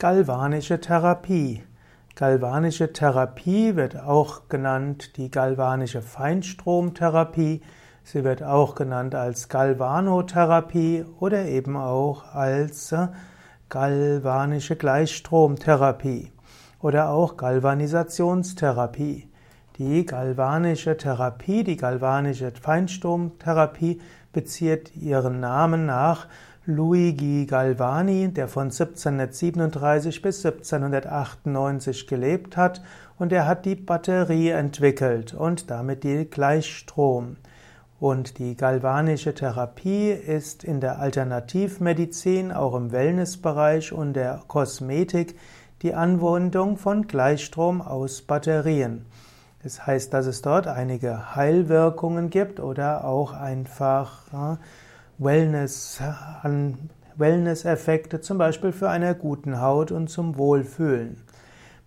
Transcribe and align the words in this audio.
Galvanische 0.00 0.80
Therapie. 0.80 1.62
Galvanische 2.16 2.92
Therapie 2.92 3.76
wird 3.76 3.96
auch 3.96 4.48
genannt 4.48 5.16
die 5.16 5.30
galvanische 5.30 6.02
Feinstromtherapie. 6.02 7.62
Sie 8.02 8.24
wird 8.24 8.42
auch 8.42 8.74
genannt 8.74 9.14
als 9.14 9.48
Galvanotherapie 9.48 11.04
oder 11.20 11.44
eben 11.44 11.76
auch 11.76 12.34
als 12.34 12.90
äh, 12.90 13.06
galvanische 13.68 14.74
Gleichstromtherapie 14.74 16.32
oder 16.80 17.10
auch 17.10 17.36
Galvanisationstherapie. 17.36 19.28
Die 19.78 20.04
galvanische 20.04 20.96
Therapie, 20.96 21.62
die 21.62 21.76
galvanische 21.76 22.50
Feinstromtherapie 22.50 24.00
bezieht 24.32 24.96
ihren 24.96 25.38
Namen 25.38 25.86
nach 25.86 26.26
Luigi 26.66 27.44
Galvani, 27.44 28.32
der 28.32 28.48
von 28.48 28.64
1737 28.64 30.22
bis 30.22 30.46
1798 30.46 32.06
gelebt 32.06 32.56
hat, 32.56 32.80
und 33.18 33.32
er 33.34 33.46
hat 33.46 33.66
die 33.66 33.74
Batterie 33.74 34.48
entwickelt 34.48 35.34
und 35.34 35.70
damit 35.70 36.04
die 36.04 36.24
Gleichstrom. 36.24 37.36
Und 38.00 38.38
die 38.38 38.56
galvanische 38.56 39.34
Therapie 39.34 40.10
ist 40.10 40.64
in 40.64 40.80
der 40.80 41.00
Alternativmedizin, 41.00 42.50
auch 42.50 42.74
im 42.74 42.92
Wellnessbereich 42.92 43.92
und 43.92 44.14
der 44.14 44.40
Kosmetik 44.48 45.38
die 45.82 45.92
Anwendung 45.92 46.78
von 46.78 47.06
Gleichstrom 47.06 47.82
aus 47.82 48.22
Batterien. 48.22 49.04
Das 49.62 49.86
heißt, 49.86 50.14
dass 50.14 50.24
es 50.24 50.40
dort 50.40 50.66
einige 50.66 51.36
Heilwirkungen 51.36 52.30
gibt 52.30 52.58
oder 52.58 53.04
auch 53.04 53.34
einfach 53.34 54.58
Wellness, 55.18 56.00
an 56.42 56.90
Wellness-Effekte, 57.16 58.20
zum 58.20 58.38
Beispiel 58.38 58.72
für 58.72 58.90
eine 58.90 59.14
guten 59.14 59.60
Haut 59.60 59.92
und 59.92 60.08
zum 60.08 60.36
Wohlfühlen. 60.36 61.22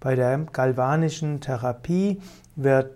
Bei 0.00 0.16
der 0.16 0.36
galvanischen 0.38 1.40
Therapie 1.40 2.20
wird 2.56 2.90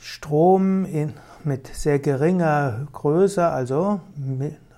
Strom 0.00 0.84
in, 0.86 1.12
mit 1.44 1.66
sehr 1.66 1.98
geringer 1.98 2.86
Größe, 2.92 3.46
also 3.46 4.00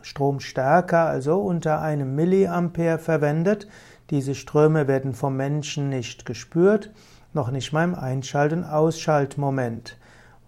Stromstärke, 0.03 0.99
also 0.99 1.41
unter 1.41 1.81
einem 1.81 2.17
Milliampere 2.17 2.99
verwendet. 2.99 3.69
Diese 4.11 4.35
Ströme 4.35 4.89
werden 4.89 5.15
vom 5.15 5.37
Menschen 5.37 5.89
nicht 5.89 6.27
gespürt, 6.27 6.91
noch 7.33 7.53
nicht 7.53 7.73
mal 7.73 7.85
im 7.85 7.95
Einschalt- 7.95 8.53
und 8.53 8.65
Ausschaltmoment. 8.65 9.97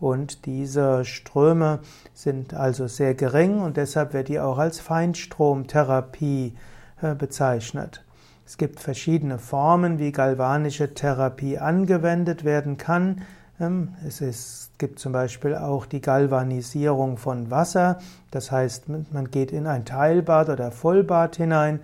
Und 0.03 0.47
diese 0.47 1.05
Ströme 1.05 1.79
sind 2.13 2.55
also 2.55 2.89
sehr 2.89 3.15
gering 3.15 3.61
und 3.61 3.77
deshalb 3.77 4.15
wird 4.15 4.27
die 4.27 4.41
auch 4.41 4.59
als 4.59 4.81
Feinstromtherapie 4.81 6.57
äh, 7.01 7.15
bezeichnet. 7.15 8.03
Es 8.45 8.59
gibt 8.59 8.81
verschiedene 8.81 9.39
Formen, 9.39 10.01
wie 10.01 10.11
galvanische 10.11 10.93
Therapie 10.93 11.59
angewendet 11.59 12.43
werden 12.43 12.79
kann. 12.79 13.23
Ähm, 13.61 13.95
es 14.05 14.21
ist, 14.21 14.73
gibt 14.77 14.99
zum 14.99 15.13
Beispiel 15.13 15.55
auch 15.55 15.87
die 15.87 16.01
Galvanisierung 16.01 17.17
von 17.17 17.53
Wasser. 17.53 18.01
Das 18.33 18.51
heißt, 18.51 18.87
man 18.89 19.31
geht 19.31 19.53
in 19.53 19.69
ein 19.69 19.85
Teilbad 19.85 20.49
oder 20.49 20.73
Vollbad 20.73 21.37
hinein. 21.37 21.79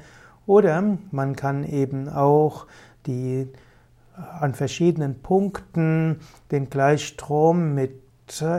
Oder 0.44 0.82
man 1.12 1.36
kann 1.36 1.62
eben 1.62 2.08
auch 2.08 2.66
die 3.06 3.46
an 4.40 4.54
verschiedenen 4.54 5.22
Punkten 5.22 6.18
den 6.50 6.68
Gleichstrom 6.68 7.74
mit 7.76 8.07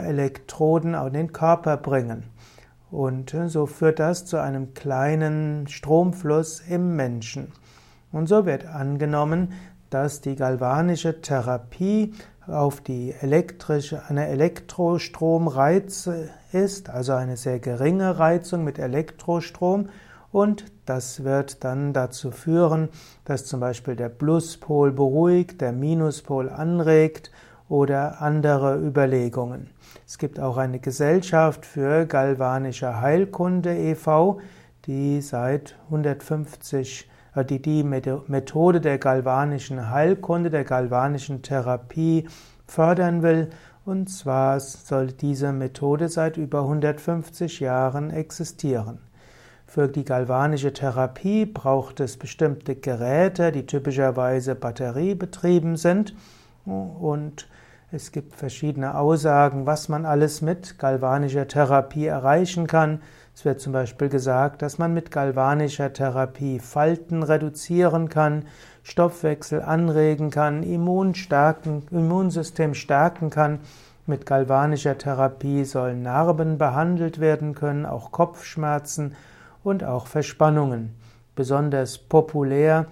Elektroden 0.04 0.96
an 0.96 1.14
den 1.14 1.34
Körper 1.34 1.78
bringen. 1.78 2.24
Und 2.92 3.34
äh, 3.34 3.50
so 3.50 3.66
führt 3.66 4.00
das 4.00 4.26
zu 4.26 4.38
einem 4.38 4.74
kleinen 4.74 5.68
Stromfluss 5.68 6.62
im 6.62 6.96
Menschen. 6.96 7.52
Und 8.12 8.28
so 8.28 8.46
wird 8.46 8.66
angenommen, 8.66 9.54
dass 9.90 10.22
die 10.22 10.36
galvanische 10.36 11.22
Therapie 11.22 12.14
auf 12.48 12.82
die 12.82 13.14
elektrische, 13.20 14.04
eine 14.08 14.28
Elektrostromreiz 14.28 16.10
ist, 16.52 16.90
also 16.90 17.14
eine 17.14 17.38
sehr 17.38 17.60
geringe 17.60 18.18
Reizung 18.18 18.64
mit 18.64 18.80
Elektrostrom. 18.80 19.90
Und 20.32 20.66
das 20.86 21.24
wird 21.24 21.64
dann 21.64 21.94
dazu 21.94 22.32
führen, 22.32 22.90
dass 23.26 23.46
zum 23.46 23.60
Beispiel 23.60 23.96
der 23.96 24.10
Pluspol 24.10 24.92
beruhigt, 24.92 25.62
der 25.62 25.72
Minuspol 25.72 26.50
anregt 26.50 27.32
oder 27.70 28.22
andere 28.22 28.78
Überlegungen. 28.78 29.70
Es 30.06 30.18
gibt 30.18 30.40
auch 30.40 30.58
eine 30.58 30.80
Gesellschaft 30.80 31.66
für 31.66 32.06
galvanische 32.06 33.00
Heilkunde 33.00 33.78
e.V., 33.78 34.42
die 34.86 35.22
seit 35.22 35.78
150 35.86 37.10
äh, 37.36 37.46
die 37.46 37.62
die 37.62 37.84
Methode 37.84 38.82
der 38.82 38.98
galvanischen 38.98 39.90
Heilkunde, 39.90 40.50
der 40.50 40.64
galvanischen 40.64 41.42
Therapie 41.42 42.28
fördern 42.66 43.22
will. 43.22 43.50
Und 43.86 44.10
zwar 44.10 44.60
soll 44.60 45.08
diese 45.08 45.52
Methode 45.52 46.10
seit 46.10 46.38
über 46.38 46.62
150 46.62 47.60
Jahren 47.60 48.12
existieren. 48.12 49.00
Für 49.66 49.88
die 49.88 50.04
galvanische 50.04 50.74
Therapie 50.74 51.46
braucht 51.46 52.00
es 52.00 52.18
bestimmte 52.18 52.76
Geräte, 52.76 53.52
die 53.52 53.66
typischerweise 53.66 54.56
batteriebetrieben 54.56 55.78
sind 55.78 56.16
und 56.66 57.48
es 57.92 58.12
gibt 58.12 58.36
verschiedene 58.36 58.96
Aussagen, 58.96 59.66
was 59.66 59.90
man 59.90 60.06
alles 60.06 60.44
mit 60.44 60.78
galvanischer 60.78 61.48
Therapie 61.48 62.06
erreichen 62.06 62.68
kann. 62.68 63.02
Es 63.34 63.46
wird 63.46 63.62
zum 63.62 63.74
Beispiel 63.74 64.10
gesagt, 64.10 64.62
dass 64.62 64.78
man 64.78 64.94
mit 64.94 65.10
galvanischer 65.10 65.92
Therapie 65.92 66.60
Falten 66.60 67.24
reduzieren 67.24 68.10
kann, 68.10 68.46
Stoffwechsel 68.84 69.64
anregen 69.64 70.30
kann, 70.30 70.62
Immunstärken, 70.62 71.84
Immunsystem 71.90 72.76
stärken 72.76 73.32
kann. 73.32 73.60
Mit 74.06 74.26
galvanischer 74.26 74.98
Therapie 74.98 75.66
sollen 75.66 76.04
Narben 76.04 76.58
behandelt 76.60 77.20
werden 77.20 77.56
können, 77.56 77.86
auch 77.88 78.12
Kopfschmerzen 78.12 79.16
und 79.64 79.84
auch 79.84 80.06
Verspannungen. 80.06 80.96
Besonders 81.36 81.98
populär 81.98 82.86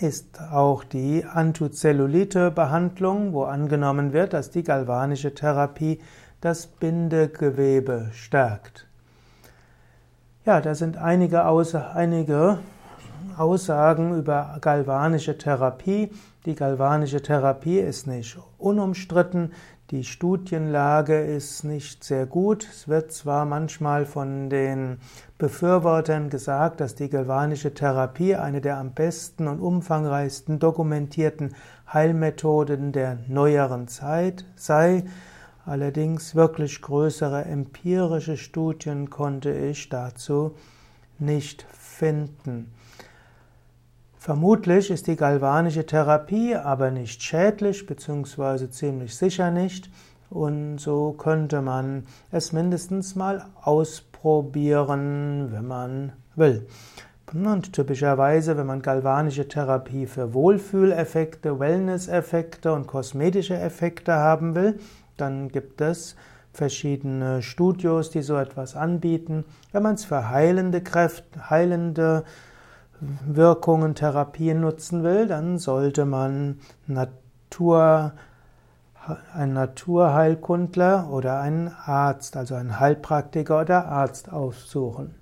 ist 0.00 0.40
auch 0.52 0.84
die 0.84 1.24
Antizellulite-Behandlung, 1.24 3.32
wo 3.32 3.44
angenommen 3.44 4.12
wird, 4.12 4.32
dass 4.32 4.50
die 4.50 4.62
galvanische 4.62 5.34
Therapie 5.34 6.00
das 6.40 6.66
Bindegewebe 6.66 8.10
stärkt. 8.12 8.86
Ja, 10.44 10.60
da 10.60 10.74
sind 10.74 10.96
einige, 10.96 11.46
Aussa 11.46 11.92
einige 11.92 12.58
Aussagen 13.36 14.16
über 14.16 14.58
galvanische 14.60 15.38
Therapie. 15.38 16.10
Die 16.46 16.54
galvanische 16.54 17.22
Therapie 17.22 17.78
ist 17.78 18.06
nicht 18.06 18.38
unumstritten. 18.58 19.52
Die 19.90 20.04
Studienlage 20.04 21.18
ist 21.18 21.64
nicht 21.64 22.04
sehr 22.04 22.26
gut. 22.26 22.68
Es 22.70 22.88
wird 22.88 23.10
zwar 23.10 23.46
manchmal 23.46 24.04
von 24.04 24.50
den 24.50 24.98
Befürwortern 25.38 26.28
gesagt, 26.28 26.80
dass 26.80 26.94
die 26.94 27.08
galvanische 27.08 27.72
Therapie 27.72 28.34
eine 28.34 28.60
der 28.60 28.76
am 28.76 28.92
besten 28.92 29.48
und 29.48 29.60
umfangreichsten 29.60 30.58
dokumentierten 30.58 31.54
Heilmethoden 31.92 32.92
der 32.92 33.18
neueren 33.28 33.88
Zeit 33.88 34.44
sei. 34.56 35.04
Allerdings 35.64 36.34
wirklich 36.34 36.82
größere 36.82 37.44
empirische 37.44 38.36
Studien 38.36 39.10
konnte 39.10 39.50
ich 39.52 39.88
dazu 39.88 40.54
nicht 41.18 41.66
finden. 41.70 42.72
Vermutlich 44.18 44.90
ist 44.90 45.06
die 45.06 45.14
galvanische 45.14 45.86
Therapie 45.86 46.56
aber 46.56 46.90
nicht 46.90 47.22
schädlich, 47.22 47.86
beziehungsweise 47.86 48.68
ziemlich 48.68 49.16
sicher 49.16 49.52
nicht. 49.52 49.90
Und 50.28 50.78
so 50.78 51.12
könnte 51.12 51.62
man 51.62 52.04
es 52.30 52.52
mindestens 52.52 53.14
mal 53.14 53.46
ausprobieren, 53.62 55.48
wenn 55.52 55.66
man 55.66 56.12
will. 56.34 56.66
Und 57.32 57.72
typischerweise, 57.72 58.56
wenn 58.56 58.66
man 58.66 58.82
galvanische 58.82 59.48
Therapie 59.48 60.06
für 60.06 60.34
Wohlfühleffekte, 60.34 61.60
Wellness-Effekte 61.60 62.72
und 62.72 62.86
kosmetische 62.86 63.56
Effekte 63.56 64.14
haben 64.14 64.54
will, 64.54 64.80
dann 65.16 65.48
gibt 65.48 65.80
es 65.80 66.16
verschiedene 66.52 67.42
Studios, 67.42 68.10
die 68.10 68.22
so 68.22 68.36
etwas 68.36 68.74
anbieten. 68.74 69.44
Wenn 69.72 69.82
man 69.82 69.94
es 69.94 70.04
für 70.04 70.30
heilende 70.30 70.80
Kräfte, 70.80 71.50
heilende 71.50 72.24
Wirkungen, 73.00 73.94
Therapien 73.94 74.60
nutzen 74.60 75.02
will, 75.02 75.26
dann 75.26 75.58
sollte 75.58 76.04
man 76.04 76.60
Natur, 76.86 78.12
einen 79.32 79.54
Naturheilkundler 79.54 81.08
oder 81.10 81.40
einen 81.40 81.68
Arzt, 81.68 82.36
also 82.36 82.54
einen 82.54 82.78
Heilpraktiker 82.78 83.60
oder 83.60 83.86
Arzt 83.86 84.32
aufsuchen. 84.32 85.17